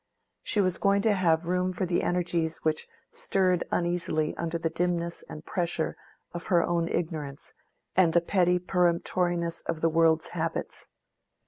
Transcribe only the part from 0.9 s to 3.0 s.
to have room for the energies which